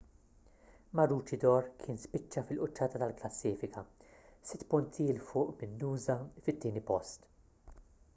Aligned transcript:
maroochydore 0.99 1.67
kien 1.83 1.99
spiċċa 2.05 2.43
fil-quċċata 2.51 3.01
tal-klassifika 3.03 3.83
sitt 4.53 4.65
punti 4.73 5.05
l 5.17 5.21
fuq 5.29 5.53
minn 5.61 5.77
noosa 5.85 6.17
fit-tieni 6.47 6.83
post 6.89 7.29